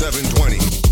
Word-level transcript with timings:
720. 0.00 0.89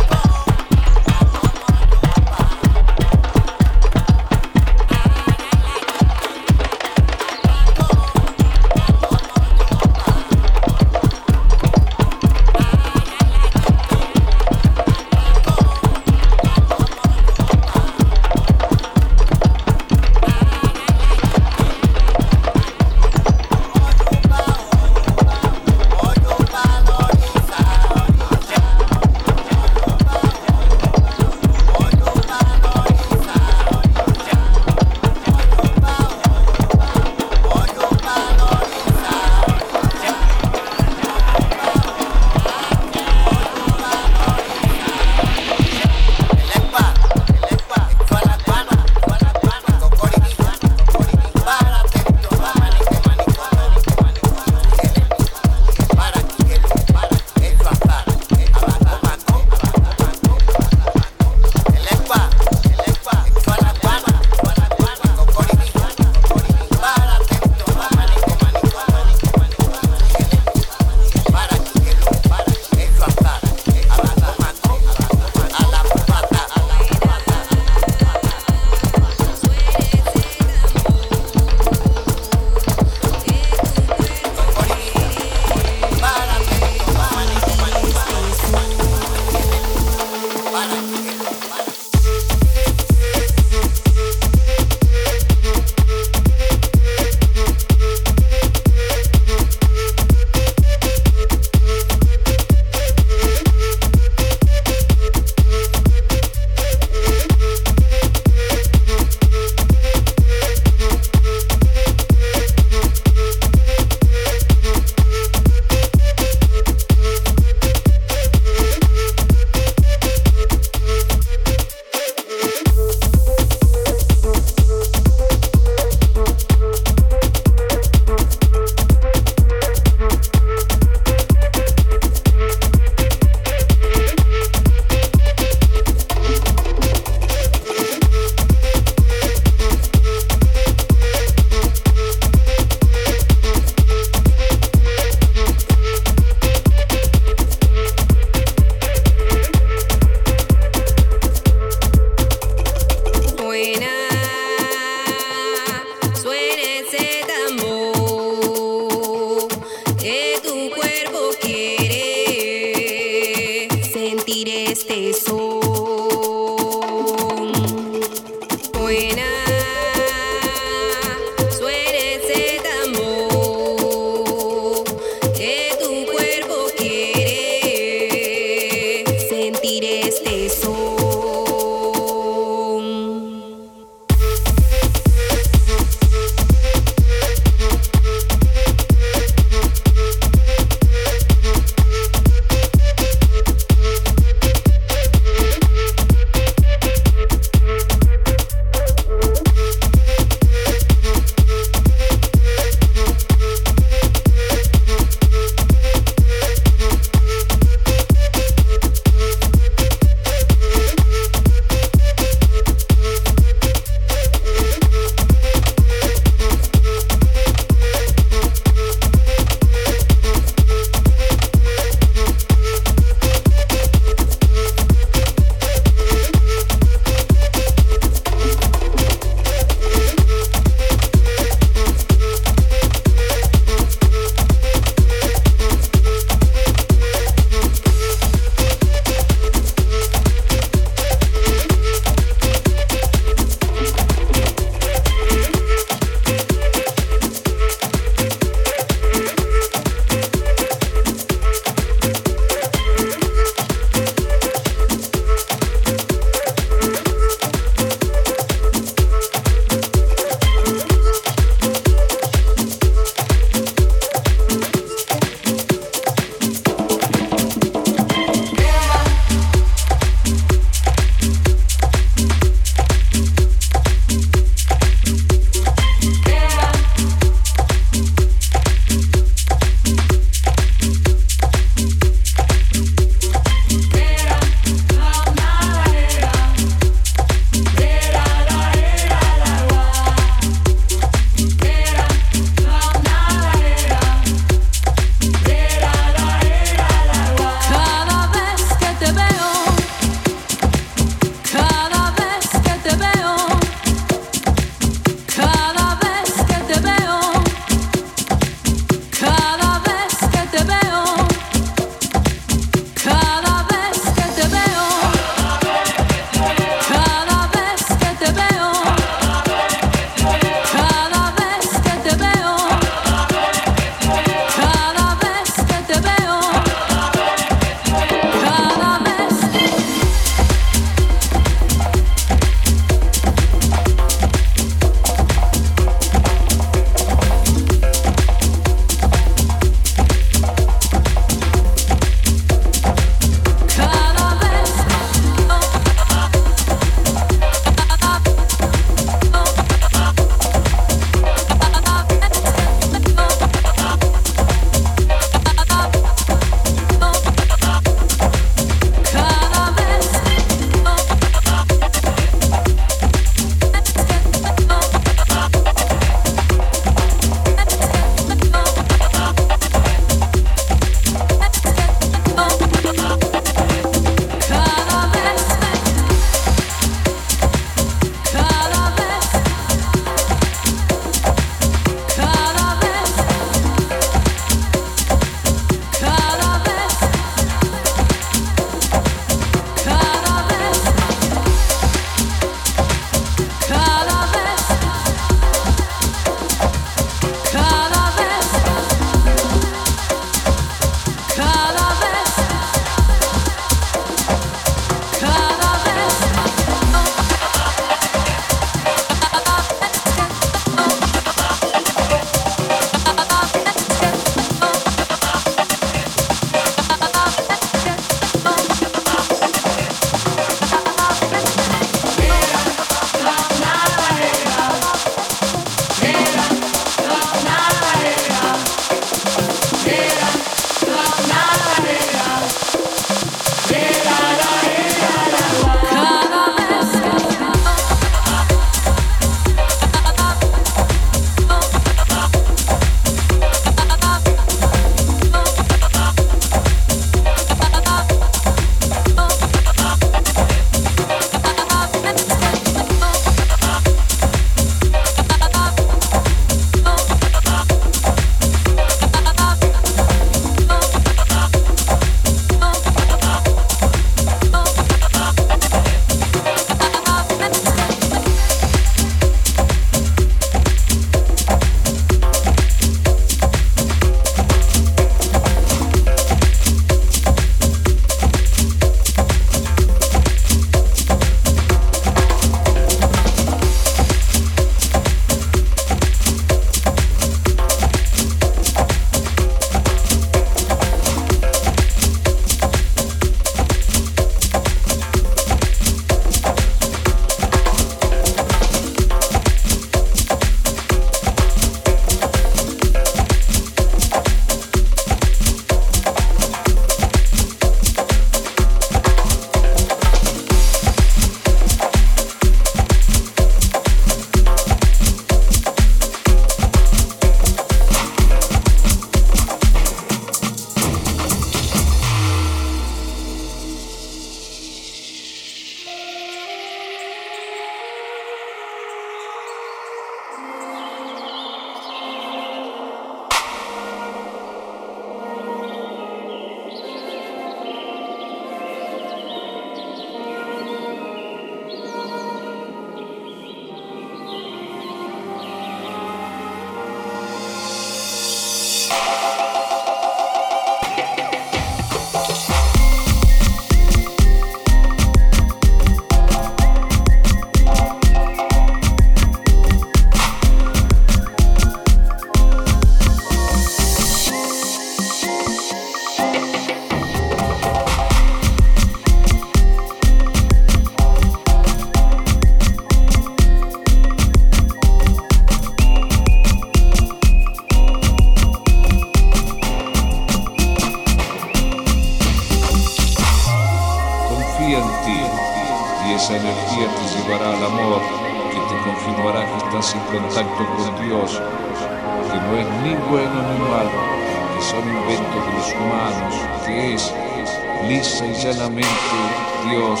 Dios, 599.70 600.00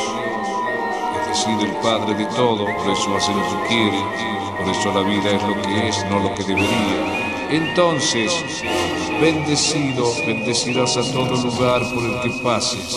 es 1.20 1.28
decir, 1.28 1.68
el 1.68 1.76
Padre 1.76 2.14
de 2.14 2.26
todo, 2.26 2.64
por 2.64 2.90
eso 2.90 3.16
hace 3.16 3.32
lo 3.32 3.42
que 3.42 3.68
quiere, 3.68 3.98
por 4.58 4.68
eso 4.68 4.92
la 4.92 5.00
vida 5.02 5.30
es 5.30 5.42
lo 5.42 5.62
que 5.62 5.88
es, 5.88 6.04
no 6.08 6.20
lo 6.20 6.34
que 6.34 6.44
debería. 6.44 7.48
Entonces, 7.50 8.32
bendecido, 9.20 10.12
bendecirás 10.26 10.96
a 10.96 11.02
todo 11.12 11.36
lugar 11.36 11.82
por 11.92 12.04
el 12.04 12.20
que 12.20 12.30
pases. 12.42 12.96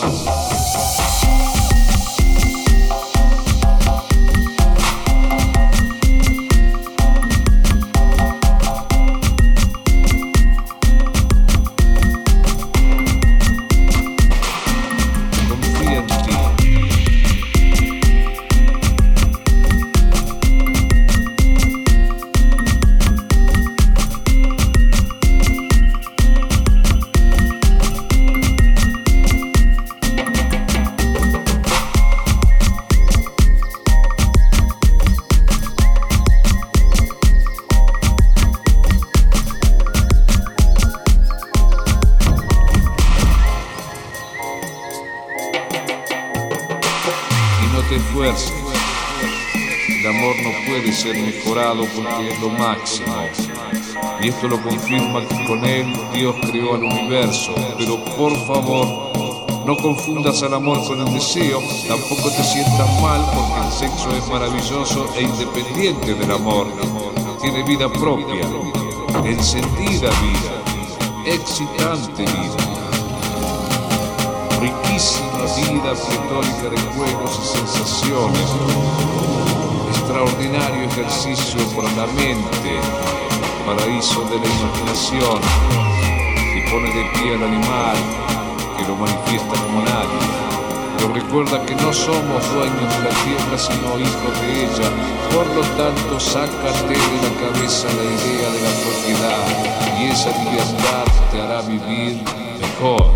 Porque 51.02 52.28
es 52.28 52.38
lo 52.40 52.50
máximo. 52.50 53.14
Y 54.20 54.28
esto 54.28 54.48
lo 54.48 54.62
confirma 54.62 55.26
que 55.26 55.46
con 55.46 55.64
él 55.64 55.90
Dios 56.12 56.36
creó 56.42 56.74
al 56.74 56.84
universo. 56.84 57.54
Pero 57.78 58.04
por 58.16 58.36
favor, 58.46 58.86
no 59.64 59.74
confundas 59.76 60.42
al 60.42 60.52
amor 60.54 60.84
con 60.86 61.00
el 61.00 61.14
deseo, 61.14 61.62
tampoco 61.88 62.30
te 62.30 62.44
sientas 62.44 63.00
mal 63.00 63.24
porque 63.34 63.60
el 63.66 63.72
sexo 63.72 64.14
es 64.14 64.28
maravilloso 64.28 65.08
e 65.16 65.22
independiente 65.22 66.14
del 66.14 66.32
amor. 66.32 66.66
Tiene 67.40 67.62
vida 67.62 67.90
propia, 67.90 68.46
encendida 69.24 70.10
vida, 70.20 70.62
excitante 71.24 72.22
vida, 72.22 72.58
riquísima 74.60 75.46
vida 75.56 75.94
pletórica 75.94 76.68
de 76.68 76.76
juegos 76.92 77.40
y 77.42 77.46
sensaciones 77.58 78.48
extraordinario 80.00 80.84
ejercicio 80.84 81.60
por 81.74 81.84
la 81.92 82.06
mente, 82.06 82.72
paraíso 83.66 84.22
de 84.24 84.36
la 84.38 84.46
imaginación, 84.46 85.40
que 86.52 86.70
pone 86.70 86.88
de 86.88 87.04
pie 87.12 87.34
al 87.34 87.44
animal, 87.44 87.96
que 88.76 88.84
lo 88.88 88.96
manifiesta 88.96 89.54
como 89.62 89.82
nadie. 89.82 90.20
Pero 90.96 91.12
recuerda 91.12 91.64
que 91.66 91.74
no 91.76 91.92
somos 91.92 92.42
dueños 92.54 92.88
de 92.96 93.00
la 93.04 93.14
tierra, 93.24 93.58
sino 93.58 93.98
hijos 93.98 94.40
de 94.40 94.64
ella. 94.64 94.88
Por 95.34 95.46
lo 95.54 95.62
tanto, 95.76 96.18
sácate 96.18 96.94
de 96.94 97.18
la 97.24 97.32
cabeza 97.40 97.88
la 97.88 98.04
idea 98.04 98.48
de 98.50 98.60
la 98.60 98.74
propiedad 98.82 99.44
y 100.00 100.08
esa 100.08 100.30
libertad 100.44 101.04
te 101.30 101.40
hará 101.42 101.60
vivir 101.62 102.22
mejor. 102.60 103.06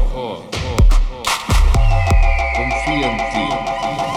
Confía 2.56 3.10
en 3.10 3.16
ti. 3.32 4.13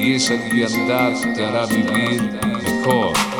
Deixa 0.00 0.32
é 0.32 0.38
de 0.38 0.62
andar, 0.64 1.12
terá 1.34 1.66
beber, 1.66 2.22
decor. 2.64 3.39